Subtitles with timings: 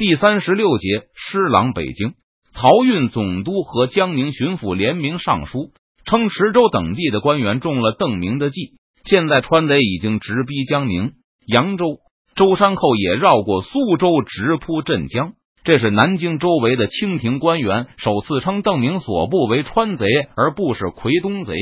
[0.00, 2.14] 第三十六节，施琅北京，
[2.54, 5.72] 漕运总督和江宁巡抚联名上书，
[6.06, 8.76] 称池州等地的官员中了邓明的计。
[9.04, 11.12] 现在川贼已经直逼江宁、
[11.46, 11.98] 扬州，
[12.34, 15.34] 舟山寇也绕过苏州，直扑镇江。
[15.64, 21.52] 这是南京周围的清廷官员首次称邓明所部为川贼，而不是奎东贼。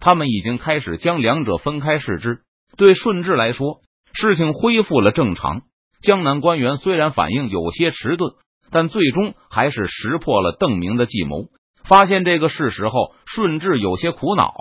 [0.00, 2.40] 他们已经开始将两者分开视之。
[2.76, 3.80] 对顺治来说，
[4.12, 5.62] 事情恢复了正常。
[6.06, 8.34] 江南官员虽然反应有些迟钝，
[8.70, 11.46] 但最终还是识破了邓明的计谋。
[11.88, 14.54] 发现这个事实后，顺治有些苦恼。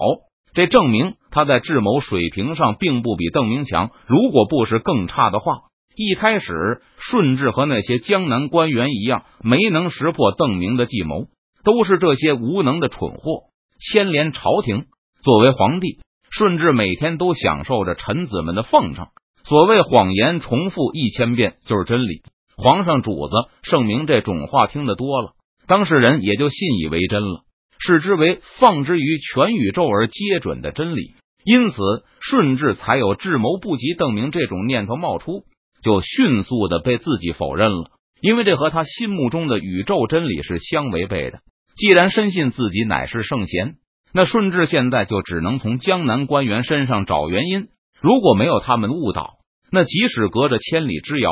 [0.55, 3.91] 这证明他在智谋水平上并不比邓明强。
[4.07, 5.57] 如果不是更差的话，
[5.95, 11.27] 一开始顺治和那些江南官员一样，没能识破邓明的计谋，
[11.63, 13.43] 都是这些无能的蠢货
[13.79, 14.85] 牵连朝廷。
[15.21, 15.99] 作为皇帝，
[16.31, 19.09] 顺治每天都享受着臣子们的奉承。
[19.47, 22.23] 所谓谎言重复一千遍就是真理。
[22.57, 25.33] 皇上主子圣明这种话听得多了，
[25.67, 27.41] 当事人也就信以为真了。
[27.77, 31.77] 视之为放之于全宇宙而皆准的真理，因此
[32.21, 35.43] 顺治才有智谋不及邓明这种念头冒出，
[35.83, 41.39] 就迅速的被自己否认了，因为这和他心目中的宇宙真理是相违背的。
[41.75, 43.75] 既然深信自己乃是圣贤，
[44.13, 47.67] 那顺治现在就只能从江南官员身上找原因。
[48.01, 49.34] 如果没有他们误导，
[49.75, 51.29] 那即使隔着千里之遥，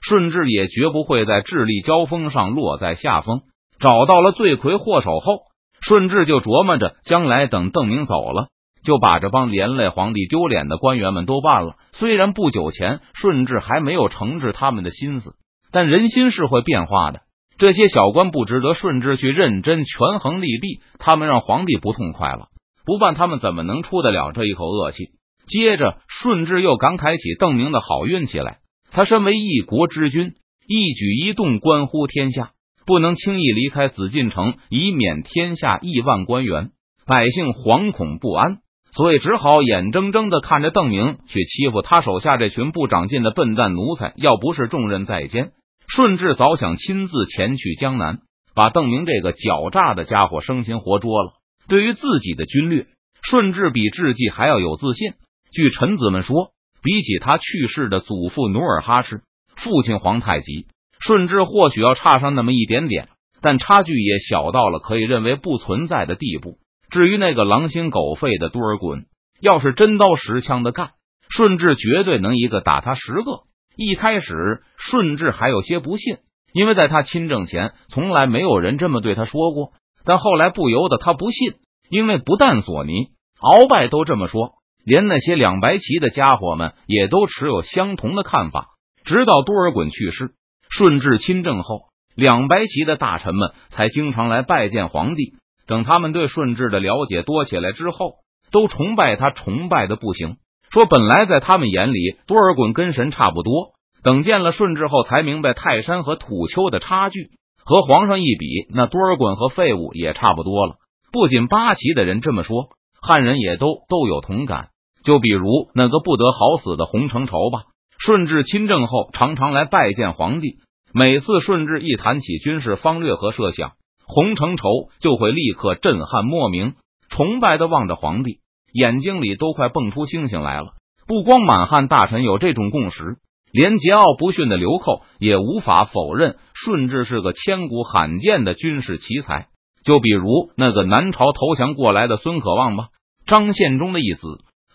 [0.00, 3.40] 顺治也绝不会在智力交锋上落在下风。
[3.80, 5.40] 找到了罪魁祸首后。
[5.78, 8.48] 顺治就琢磨着，将来等邓明走了，
[8.82, 11.76] 就把这帮连累皇帝丢脸的官员们都办了。
[11.92, 15.34] 虽然不久前顺治还没有惩治他们的心思，
[15.70, 17.20] 但人心是会变化的。
[17.58, 22.48] 这些小官不值得顺治去认真权衡利弊，他们让皇帝不痛快了，
[22.84, 25.10] 不办他们怎么能出得了这一口恶气？
[25.46, 28.58] 接着，顺治又感慨起邓明的好运气来。
[28.90, 30.34] 他身为一国之君，
[30.66, 32.50] 一举一动关乎天下。
[32.84, 36.70] 不能轻易离开紫禁城，以免天下亿万官员
[37.04, 38.58] 百姓惶恐不安，
[38.92, 44.12] 所以只好眼睁睁的看着邓明去欺负他手下这群不长进的笨蛋奴才。
[44.16, 45.50] 要不是重任在肩，
[45.88, 48.20] 顺治早想亲自前去江南，
[48.54, 51.32] 把邓明这个狡诈的家伙生擒活捉了。
[51.68, 52.86] 对于自己的军略，
[53.20, 55.14] 顺治比智计还要有自信。
[55.56, 56.50] 据臣子们说，
[56.82, 59.22] 比起他去世的祖父努尔哈赤、
[59.56, 60.66] 父亲皇太极。
[61.00, 63.08] 顺治或许要差上那么一点点，
[63.40, 66.58] 但差距也小到了可以认为不存在的地步。
[66.90, 69.04] 至于那个狼心狗肺的多尔衮，
[69.40, 70.90] 要是真刀实枪的干，
[71.30, 73.44] 顺治绝对能一个打他十个。
[73.76, 76.18] 一开始，顺治还有些不信，
[76.52, 79.72] 因为在他亲政前，从来没有人这么对他说过。
[80.04, 81.54] 但后来不由得他不信，
[81.88, 82.92] 因为不但索尼、
[83.40, 84.52] 鳌拜都这么说，
[84.86, 88.68] 连那些两白旗的家伙们也都持有相同的看法。
[89.04, 90.30] 直到多尔衮去世。
[90.68, 91.82] 顺治亲政后，
[92.14, 95.34] 两白旗的大臣们才经常来拜见皇帝。
[95.66, 98.14] 等他们对顺治的了解多起来之后，
[98.50, 100.36] 都崇拜他，崇拜的不行。
[100.70, 103.74] 说本来在他们眼里，多尔衮跟神差不多。
[104.02, 107.30] 等见了顺治后，才明白泰山和土丘的差距。
[107.64, 110.76] 和皇上一比，那多尔衮和废物也差不多了。
[111.10, 112.68] 不仅八旗的人这么说，
[113.00, 114.68] 汉人也都都有同感。
[115.06, 117.62] 就比如那个不得好死的洪承畴吧。
[117.96, 120.58] 顺治亲政后，常常来拜见皇帝。
[120.92, 123.72] 每次顺治一谈起军事方略和设想，
[124.04, 124.68] 洪承畴
[124.98, 126.74] 就会立刻震撼莫名，
[127.08, 128.40] 崇拜的望着皇帝，
[128.72, 130.72] 眼睛里都快蹦出星星来了。
[131.06, 133.18] 不光满汉大臣有这种共识，
[133.52, 139.46] 连桀骜不驯的流寇也无法否认顺治是个千古罕见的军事奇才。
[139.84, 142.88] 就比如那个南朝投降过来的孙可望吧，
[143.24, 144.26] 张献忠的义子，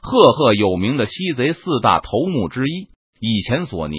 [0.02, 2.90] 赫赫有名的西贼四大头目之一。
[3.20, 3.96] 以前索尼、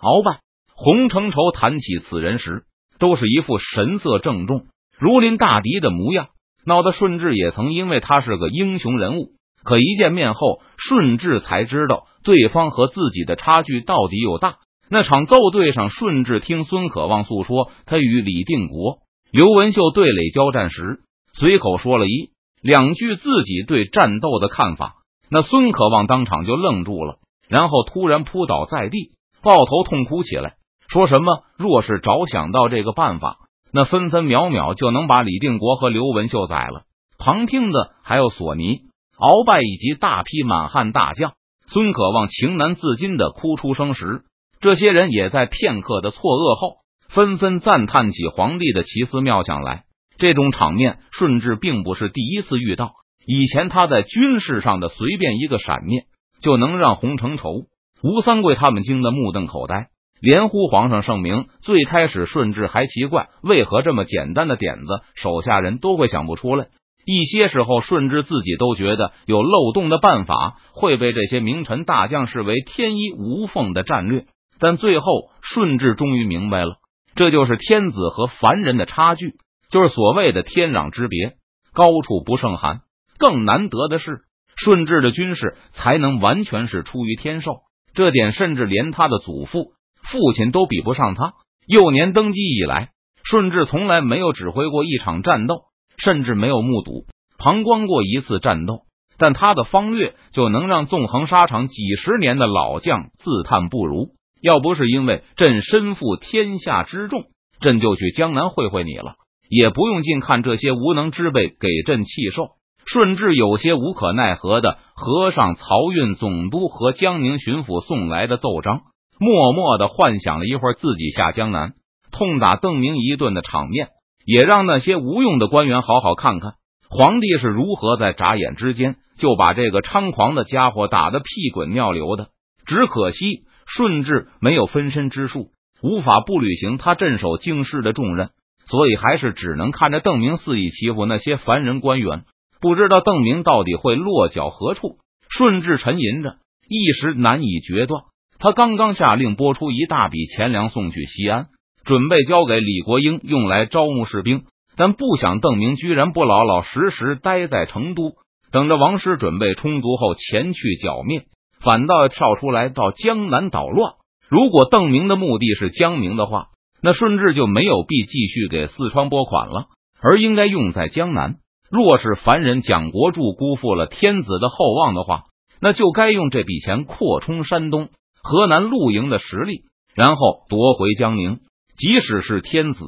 [0.00, 0.40] 鳌拜、
[0.74, 2.64] 洪承畴谈起此人时，
[2.98, 4.66] 都是一副神色郑重、
[4.98, 6.28] 如临大敌的模样，
[6.66, 9.32] 闹得顺治也曾因为他是个英雄人物。
[9.64, 14.58] 可一见面后，顺治才知道对方和自己的差距到底有大。
[14.88, 18.98] 那场奏对上，顺治听孙可望诉说他与李定国、
[19.32, 21.00] 刘文秀对垒交战时，
[21.32, 22.30] 随口说了一
[22.62, 24.96] 两句自己对战斗的看法，
[25.30, 27.16] 那孙可望当场就愣住了。
[27.48, 29.12] 然后突然扑倒在地，
[29.42, 30.54] 抱头痛哭起来，
[30.88, 33.38] 说什么：“若是早想到这个办法，
[33.72, 36.82] 那分分秒秒就能把李定国和刘文秀宰了。”
[37.18, 38.80] 旁听的还有索尼、
[39.18, 41.32] 鳌拜以及大批满汉大将。
[41.68, 44.22] 孙可望情难自禁的哭出声时，
[44.60, 46.76] 这些人也在片刻的错愕后，
[47.08, 49.84] 纷纷赞叹起皇帝的奇思妙想来。
[50.18, 52.92] 这种场面，顺治并不是第一次遇到，
[53.26, 56.04] 以前他在军事上的随便一个闪念。
[56.42, 57.62] 就能让洪承畴、
[58.02, 59.88] 吴三桂他们惊得目瞪口呆。
[60.20, 61.46] 连呼皇上圣明。
[61.62, 66.66] 最开始顺治还奇怪，为何这么简单的点子，手下人都会想不出来。
[67.06, 74.26] 一些时候，顺治自己都觉得有漏洞的办法会被这些名臣大将视为天衣无缝的战略。
[74.58, 76.76] 但最后，顺治终于明白了，
[77.14, 79.36] 这就是天子和凡人的差距，
[79.70, 81.36] 就是所谓的天壤之别，
[81.72, 82.80] 高处不胜寒。
[83.18, 84.20] 更难得的是，
[84.56, 87.60] 顺治的军事才能完全是出于天授，
[87.94, 89.72] 这点甚至连他的祖父、
[90.02, 91.34] 父亲都比不上他。
[91.66, 92.90] 幼年登基以来，
[93.24, 95.66] 顺治从来没有指挥过一场战斗。
[95.98, 97.06] 甚至没有目睹、
[97.38, 98.80] 旁观过一次战斗，
[99.16, 104.10] 但他的方略就能让纵横沙场几十年的老将自叹不如。
[104.42, 107.24] 要不是因为朕身负天下之重，
[107.60, 109.14] 朕就去江南会会你了，
[109.48, 112.48] 也不用尽看这些无能之辈给朕气受。
[112.86, 118.82] 顺治有些无可奈何的合上漕运总督和江宁巡抚送来的奏章，
[119.18, 121.74] 默默的幻想了一会儿自己下江南
[122.12, 123.88] 痛打邓明一顿的场面。
[124.24, 126.54] 也让那些无用的官员好好看看
[126.88, 132.28] 皇帝是如何在眨眼之间就把这个猖狂的家伙打得屁滚尿流的。
[132.66, 135.50] 只可惜顺治没有分身之术，
[135.80, 138.30] 无法不履行他镇守京师的重任，
[138.66, 142.24] 所以还是只能看着邓明肆意欺负那些凡人官员。
[142.66, 144.96] 不知道邓明到底会落脚何处。
[145.28, 148.02] 顺治沉吟着，一时难以决断。
[148.40, 151.46] 他刚刚下令拨出一大笔钱粮送去西安。
[151.84, 154.42] 准备交给李国英用来招募士兵，
[154.76, 158.14] 但不想邓明居然不老老实实待在成都，
[158.50, 161.26] 等着王师准备充足后前去剿灭，
[161.60, 163.92] 反倒跳出来到江南捣乱。
[164.28, 166.48] 如果邓明的目的是江宁的话，
[166.82, 169.66] 那顺治就没有必继续给四川拨款了，
[170.02, 171.36] 而应该用在江南。
[171.70, 175.24] 若是凡人蒋国柱辜负了天子的厚望的话，
[175.60, 177.88] 那就该用这笔钱扩充山东、
[178.22, 179.62] 河南露营的实力，
[179.94, 181.40] 然后夺回江宁。
[181.76, 182.84] 即使是天子，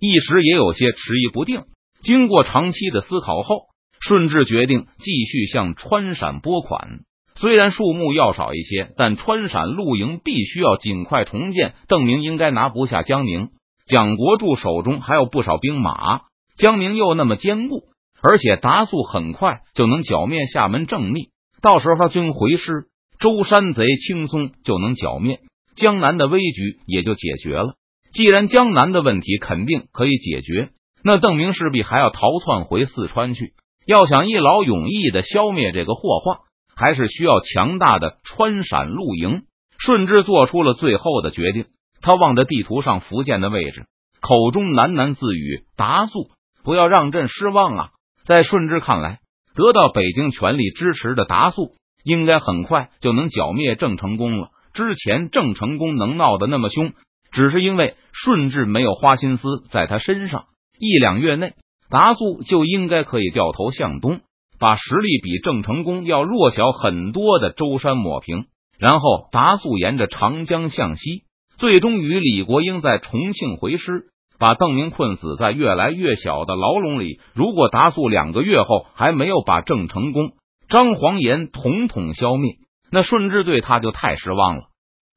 [0.00, 1.64] 一时也有些迟疑不定。
[2.02, 3.66] 经过长期的思考后，
[4.00, 7.00] 顺治决定继续向川陕拨款。
[7.36, 11.74] 虽然数目要少一些，但川陕露营必须要尽快重建。
[11.88, 13.48] 邓明应该拿不下江宁，
[13.86, 16.20] 蒋国柱手中还有不少兵马，
[16.56, 17.82] 江宁又那么坚固，
[18.26, 21.28] 而且达速很快就能剿灭厦门正密。
[21.60, 22.86] 到时候他军回师，
[23.18, 25.40] 舟山贼轻松就能剿灭，
[25.76, 27.74] 江南的危局也就解决了。
[28.14, 30.70] 既然江南的问题肯定可以解决，
[31.02, 33.52] 那邓明势必还要逃窜回四川去。
[33.86, 36.38] 要想一劳永逸的消灭这个祸患，
[36.74, 39.42] 还是需要强大的川陕露营。
[39.76, 41.66] 顺治做出了最后的决定，
[42.00, 43.84] 他望着地图上福建的位置，
[44.22, 46.30] 口中喃喃自语：“达素，
[46.62, 47.90] 不要让朕失望啊！”
[48.26, 49.20] 在顺治看来，
[49.54, 51.74] 得到北京全力支持的达素，
[52.04, 54.48] 应该很快就能剿灭郑成功了。
[54.72, 56.92] 之前郑成功能闹得那么凶。
[57.30, 60.44] 只是因为顺治没有花心思在他身上，
[60.78, 61.54] 一两月内，
[61.90, 64.20] 达素就应该可以掉头向东，
[64.60, 68.46] 把实力比郑成功要弱小很多的舟山抹平，
[68.78, 71.24] 然后达素沿着长江向西，
[71.58, 74.04] 最终与李国英在重庆回师，
[74.38, 77.20] 把邓明困死在越来越小的牢笼里。
[77.34, 80.32] 如果达速两个月后还没有把郑成功、
[80.68, 82.54] 张煌言统统消灭，
[82.90, 84.62] 那顺治对他就太失望了。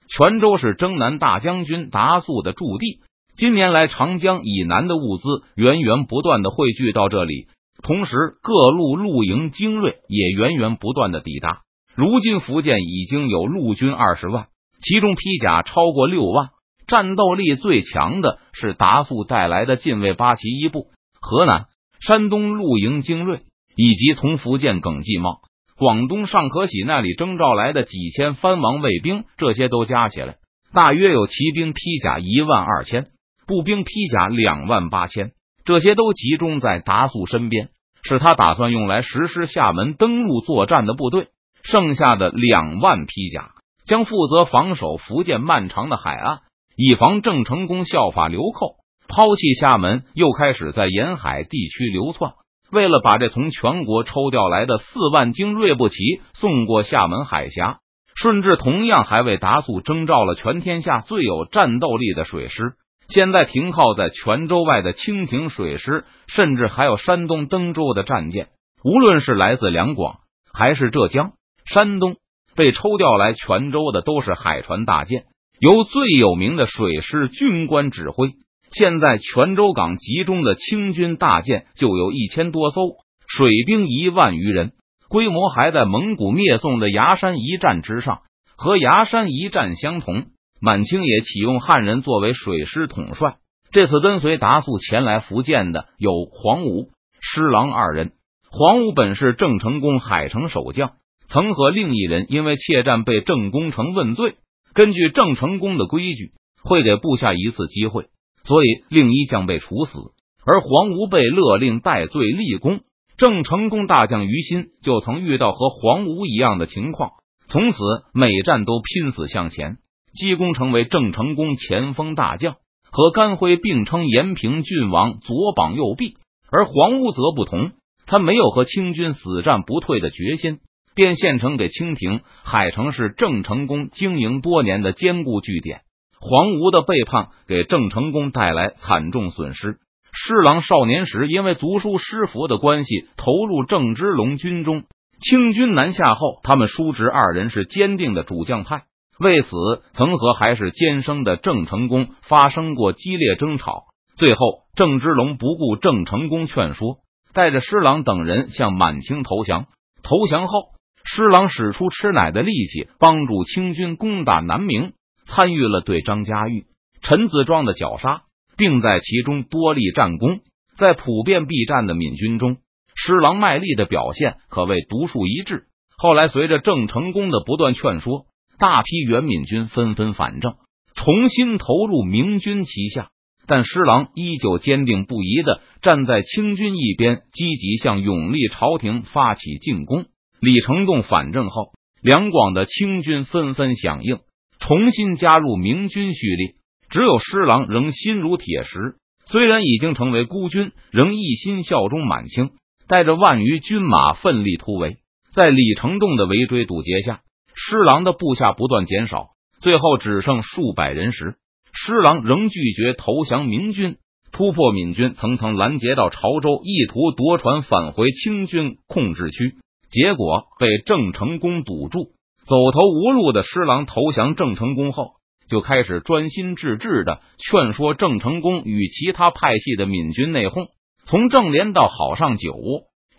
[0.07, 3.01] 泉州是征南大将军达速的驻地，
[3.35, 7.47] 近年来长江以南的物资源源不断的汇聚到这里，
[7.83, 11.59] 同时各路陆营精锐也源源不断的抵达。
[11.95, 14.47] 如今福建已经有陆军二十万，
[14.81, 16.49] 其中披甲超过六万，
[16.87, 20.87] 战斗力最强的是达速带来的禁卫八旗一部。
[21.19, 21.65] 河南、
[21.99, 23.41] 山东陆营精锐
[23.75, 25.41] 以及从福建耿继茂。
[25.77, 30.37] 广东尚可喜那里征召来的几千藩王卫兵，这些都加起来，
[30.73, 33.07] 大约有骑兵披甲一万二千，
[33.45, 35.33] 步兵披甲两万八千。
[35.65, 37.69] 这些都集中在达素身边，
[38.01, 41.27] 是他打算用来实施厦门登陆作战的部队。
[41.63, 43.51] 剩下的两万披甲
[43.85, 46.39] 将负责防守福建漫长的海岸，
[46.77, 48.75] 以防郑成功效法流寇，
[49.07, 52.33] 抛弃厦门，又开始在沿海地区流窜。
[52.71, 55.95] 为了把这从全国抽调来的四万精锐步骑
[56.35, 57.79] 送过厦门海峡，
[58.15, 62.73] 顺治同样还为达速征召了全天下最有战斗力的水师。
[63.07, 68.49] 现在停靠在泉州外的清廷水师，甚至还有山东登州的战舰，
[68.83, 70.17] 无论是来自两广
[70.53, 71.31] 还是浙江、
[71.65, 72.17] 山东，
[72.55, 75.23] 被抽调来泉州的都是海船大舰，
[75.59, 78.33] 由最有名的水师军官指挥。
[78.71, 82.97] 现在泉州港集中的清军大舰就有一千多艘，
[83.27, 84.73] 水兵一万余人，
[85.09, 88.21] 规模还在蒙古灭宋的崖山一战之上。
[88.57, 90.25] 和崖山一战相同，
[90.59, 93.35] 满清也启用汉人作为水师统帅。
[93.71, 96.89] 这次跟随达素前来福建的有黄武、
[97.21, 98.13] 施琅二人。
[98.49, 100.93] 黄武本是郑成功海城守将，
[101.29, 104.35] 曾和另一人因为怯战被郑功成问罪。
[104.77, 108.09] 根据郑成功的规矩，会给部下一次机会，
[108.43, 109.97] 所以另一将被处死，
[110.45, 112.81] 而黄武被勒令戴罪立功。
[113.17, 117.13] 郑成功大将于心就曾遇到和黄武一样的情况，
[117.47, 117.79] 从此
[118.13, 119.77] 每战都拼死向前，
[120.13, 122.57] 积功成为郑成功前锋大将。
[122.91, 126.17] 和甘辉并称延平郡王左膀右臂，
[126.51, 127.71] 而黄武则不同，
[128.05, 130.59] 他没有和清军死战不退的决心，
[130.97, 132.21] 便献城给清廷。
[132.43, 135.81] 海城是郑成功经营多年的坚固据点，
[136.19, 139.77] 黄吴的背叛给郑成功带来惨重损失。
[140.11, 144.85] 施琅少年时因为族叔施佛的关系，投入郑芝龙军中。
[145.19, 148.83] 清军南下后，他们叔侄二人是坚定的主将派。
[149.19, 149.49] 为此，
[149.93, 153.83] 曾和还是监生的郑成功发生过激烈争吵。
[154.15, 154.39] 最后，
[154.75, 156.97] 郑芝龙不顾郑成功劝说，
[157.33, 159.65] 带着施琅等人向满清投降。
[160.03, 160.69] 投降后，
[161.09, 164.91] 施琅使出吃奶的力气，帮助清军攻打南明，
[165.25, 166.65] 参与了对张家玉、
[167.01, 168.23] 陈子庄的绞杀，
[168.57, 170.41] 并在其中多立战功。
[170.77, 172.57] 在普遍避战的闽军中，
[172.93, 175.63] 施琅卖力的表现可谓独树一帜。
[175.97, 178.25] 后来，随着郑成功的不断劝说，
[178.59, 180.55] 大批原闽军纷纷反正，
[180.93, 183.09] 重新投入明军旗下，
[183.47, 190.05] 但施琅依旧坚定不移的站在清军一边，积极向永历朝廷发起进攻。
[190.39, 194.19] 李成栋反正后，两广的清军纷纷响应，
[194.59, 196.55] 重新加入明军序列。
[196.89, 202.51] 只有施琅仍心如铁石，虽然已经成为孤军，仍一心效忠满清，
[202.87, 204.97] 带着万余军马奋力突围。
[205.33, 207.21] 在李成栋的围追堵截下。
[207.59, 209.29] 施琅的部下不断减少，
[209.59, 211.37] 最后只剩数百人时，
[211.73, 213.97] 施琅仍拒绝投降明军，
[214.31, 219.55] 突破闽军层层拦截到潮州，意图夺船返回清军控制区，
[219.89, 222.11] 结果被郑成功堵住。
[222.45, 225.13] 走投无路的施琅投降郑成功后，
[225.49, 230.67] 就开始专心致志的劝说郑成功与其他派系的闽军内讧。
[231.05, 232.53] 从正联到好上九，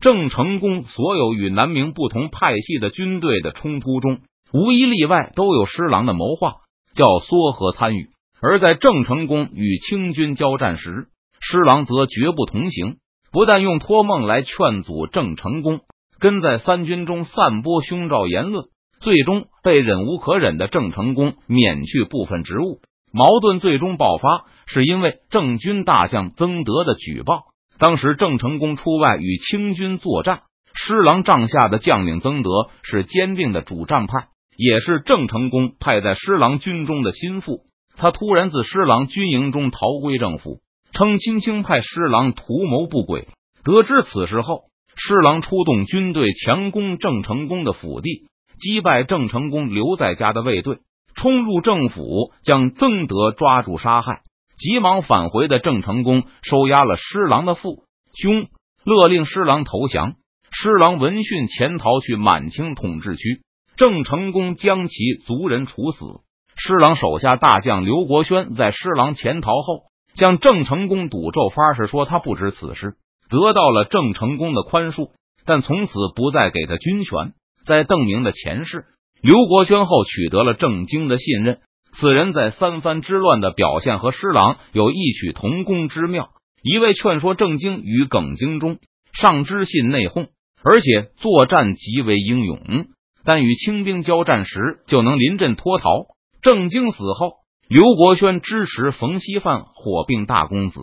[0.00, 4.20] 郑成功所有与南明不同派系的军队的冲突中。
[4.52, 6.54] 无一例外都有施琅的谋划，
[6.94, 8.08] 叫梭和参与。
[8.40, 11.08] 而在郑成功与清军交战时，
[11.40, 12.96] 施琅则绝不同行。
[13.30, 15.80] 不但用托梦来劝阻郑成功，
[16.20, 18.66] 跟在三军中散播凶兆言论，
[19.00, 22.80] 最终被忍无可忍的郑成功免去部分职务。
[23.12, 27.44] 矛盾最终爆发，是因为郑军大将曾德的举报。
[27.78, 30.42] 当时郑成功出外与清军作战，
[30.74, 32.50] 施琅帐下的将领曾德
[32.82, 34.28] 是坚定的主战派。
[34.56, 37.60] 也是郑成功派在施琅军中的心腹，
[37.96, 40.58] 他突然自施琅军营中逃归政府，
[40.90, 43.28] 称清清派施琅图谋不轨。
[43.62, 44.62] 得知此事后，
[45.00, 48.26] 施琅出动军队强攻郑成功的府邸，
[48.58, 50.80] 击败郑成功留在家的卫队，
[51.14, 54.22] 冲入政府，将曾德抓住杀害。
[54.56, 58.48] 急忙返回的郑成功收押了施琅的父兄，
[58.84, 60.14] 勒令施琅投降。
[60.50, 63.42] 施琅闻讯潜逃去满清统治区。
[63.76, 66.04] 郑成功将其族人处死。
[66.56, 72.96] 施琅手下大将刘国轩在施琅潜逃后，向郑成功赌咒发誓说他不知此事，
[73.28, 75.10] 得到了郑成功的宽恕，
[75.44, 77.32] 但从此不再给他军权。
[77.64, 78.86] 在邓明的前世，
[79.20, 81.58] 刘国轩后取得了郑经的信任。
[81.92, 86.30] 此人在三藩之乱的表现和施琅有异曲同工之妙，
[86.62, 88.78] 一味劝说郑经与耿精忠，
[89.12, 90.28] 上知信内讧，
[90.62, 92.86] 而且作战极为英勇。
[93.24, 96.06] 但与清兵交战时，就能临阵脱逃。
[96.40, 97.32] 郑经死后，
[97.68, 100.80] 刘国轩支持冯锡范火并大公子，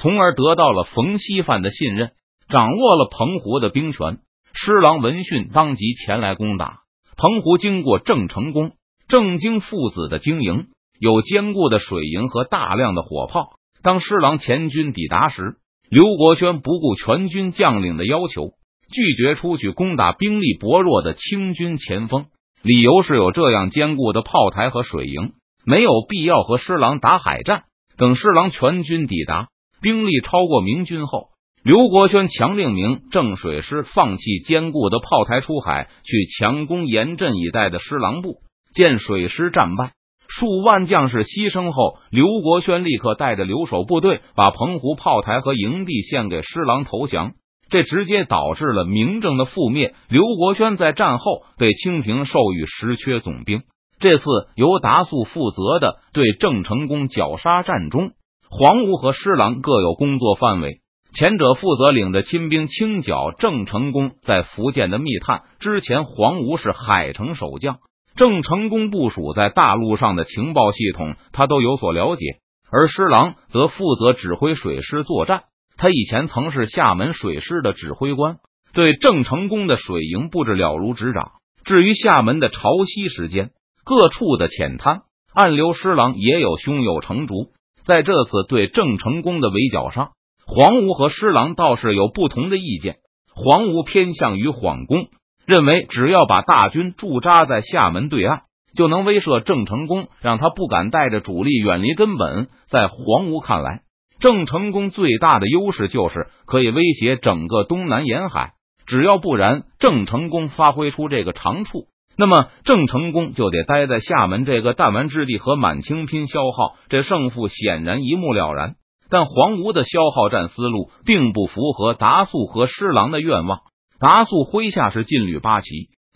[0.00, 2.12] 从而得到了冯锡范的信任，
[2.48, 4.18] 掌握了澎湖的兵权。
[4.54, 6.80] 施琅闻讯，当即前来攻打
[7.16, 7.58] 澎湖。
[7.58, 8.72] 经过郑成功、
[9.08, 10.68] 郑经父子的经营，
[11.00, 13.58] 有坚固的水营和大量的火炮。
[13.82, 15.56] 当施琅前军抵达时，
[15.90, 18.52] 刘国轩不顾全军将领的要求。
[18.90, 22.26] 拒绝出去攻打兵力薄弱的清军前锋，
[22.62, 25.32] 理由是有这样坚固的炮台和水营，
[25.66, 27.64] 没有必要和施琅打海战。
[27.98, 29.48] 等施琅全军抵达，
[29.80, 31.28] 兵力超过明军后，
[31.62, 38.36] 刘国轩强令明郑水师放弃坚固的炮台出海，去强攻严阵以待的施琅部。
[38.74, 39.92] 见水师战败，
[40.28, 47.32] 数万将士牺牲后，刘国轩立刻带着留守部队，把澎湖炮台和营地献给施琅投降。
[47.70, 49.94] 这直接导致了明政的覆灭。
[50.08, 53.62] 刘国轩在战后被清廷授予石缺总兵，
[54.00, 58.12] 这次由达素负责的对郑成功绞杀战中，
[58.50, 60.80] 黄吴和施琅各有工作范围。
[61.12, 65.42] 前者负责领着亲兵清剿郑成功在福建的密探。
[65.58, 67.78] 之前黄吴是海城守将，
[68.16, 72.24] 郑成功部署在大陆上的情报系统，他都有所了解。
[72.70, 75.44] 而施琅则负责指挥水师作战。
[75.76, 78.36] 他以前曾是厦门水师的指挥官，
[78.74, 81.32] 对郑成功的水营布置了如指掌。
[81.64, 83.50] 至于厦门的潮汐时间，
[83.84, 85.02] 各处的浅滩
[85.32, 87.50] 暗流，施琅也有胸有成竹。
[87.88, 90.10] 在这次对郑成功的围剿上，
[90.46, 92.96] 黄吴和施琅倒是有不同的意见。
[93.34, 95.06] 黄吴偏向于缓攻，
[95.46, 98.42] 认为只要把大军驻扎在厦门对岸，
[98.76, 102.48] 就能威慑郑成功，让他不敢带着主力远离根本。
[102.66, 103.80] 在黄吴看来，
[104.20, 108.52] 郑成功最大的优势就是可以威胁整个东南沿海，
[108.86, 111.86] 只要不然郑成功发挥出这个长处，
[112.20, 118.74] 那么郑成功就得待在厦门这个弹丸之地和满清拼消耗，这胜负显然一目了然。
[119.08, 123.60] 但黄吴的消耗战思路并不符合达素和施琅的愿望。
[124.00, 125.68] 达素麾下是劲旅八旗、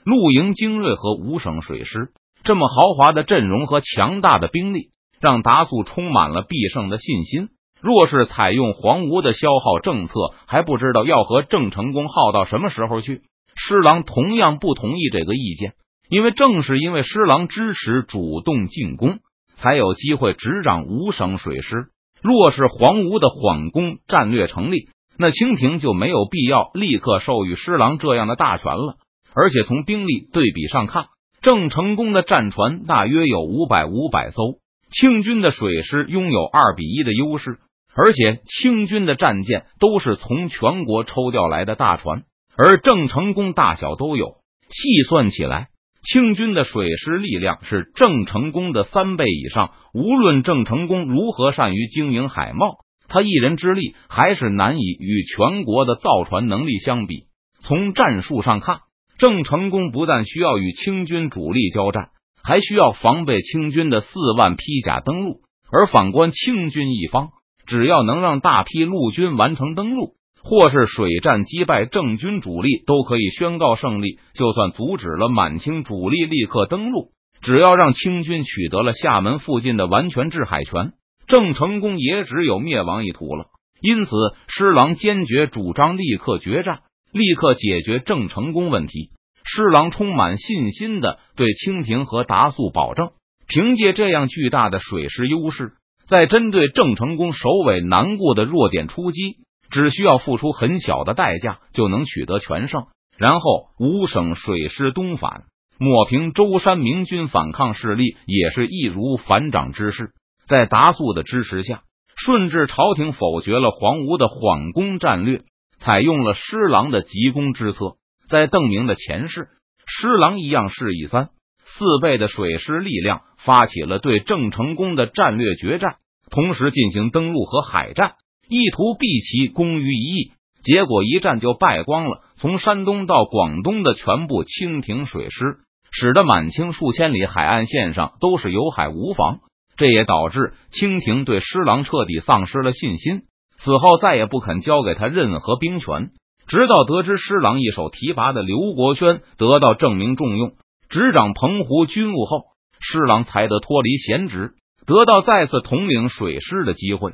[0.05, 2.11] 陆营精锐和五省水师，
[2.43, 4.89] 这么豪华的阵容和强大的兵力，
[5.21, 7.49] 让达素充满了必胜的信心。
[7.81, 10.13] 若是采用黄吴的消耗政策，
[10.49, 13.23] 还不知道要和郑成功耗到什么时候去。
[13.55, 15.75] 施琅同样不同意这个意见，
[16.13, 19.21] 因为正是因为施琅支持主动进攻，
[19.55, 21.87] 才有机会执掌五省水师。
[22.21, 28.97] 若是黄吴的缓攻战略成立，那清廷就没有必要立刻授予施琅这样的大权了。
[29.33, 31.07] 而且从兵力对比上看，
[31.41, 34.59] 郑成功的战船大约有五百五百艘，
[34.91, 37.57] 清军的水师拥有二比一的优势。
[37.95, 44.37] 而且清军的战舰都是从全国抽调来的大船，而郑成功大小都有，
[44.69, 45.69] 细算起来，
[46.03, 49.71] 清军的水师力量是郑成功的三倍以上。
[49.95, 52.79] 无论郑成功如何善于经营海贸，
[53.09, 57.27] 他一人之力还是难以与全国的造船能力相比。
[57.61, 58.81] 从战术上看，
[59.19, 62.09] 郑成功不但需要与清军主力交战，
[62.43, 67.31] 还需要防备清军的四万披甲登陆，而反观清军一方。
[67.65, 74.19] 只要能让大批陆军完成登陆，或是水战击败郑军主力，都可以宣告胜利。
[74.35, 80.93] 就算阻止了满清主力立刻登陆，只要让清军取得了厦门附近的完全制海权，
[81.27, 83.47] 郑成功也只有灭亡一途了。
[83.81, 84.11] 因此，
[84.49, 86.81] 施琅坚决主张立刻决战，
[87.13, 89.11] 立刻解决郑成功问题。
[89.45, 93.11] 施琅充满信心的对清廷和达素保证，
[93.49, 95.73] 凭借这样巨大的水师优势。
[96.09, 99.39] 在针对郑成功首尾难过的弱点出击，
[99.73, 102.85] 只需要付出很小的代价就能取得全胜。
[103.19, 105.45] 然后五省水师东返，
[105.79, 110.11] 抹平舟山明军反抗势力，也是易如反掌之势。
[110.47, 111.83] 在达素的支持下，
[112.15, 115.43] 顺治朝廷否决了黄吴的缓攻战略，
[115.79, 117.97] 采用了施琅的急攻之策。
[118.29, 119.49] 在邓明的前世，
[119.87, 121.31] 施琅一样是以三
[121.65, 125.97] 四倍的水师力量，发起了对郑成功的战略决战。
[126.31, 128.15] 同时进行登陆和海战，
[128.53, 132.21] 意图毕其功于一役，结果一战就败光了。
[132.37, 135.61] 从山东到广东的全部清廷水师，
[135.91, 139.39] 使得满清数千里海岸线上都是有海无防。
[139.79, 143.23] 这也导致清廷对施琅彻底丧失了信心，
[143.57, 146.11] 此后再也不肯交给他任何兵权。
[146.47, 150.53] 直到得知施琅一手提拔的刘国轩得到证明重用，
[150.91, 152.43] 执掌澎湖军务后，
[152.81, 154.53] 施琅才得脱离闲职。
[154.85, 157.13] 得到再次统领水师的机会。